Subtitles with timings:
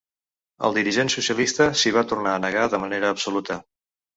[0.69, 3.63] El dirigent socialista s’hi va tornar a negar de manera absoluta.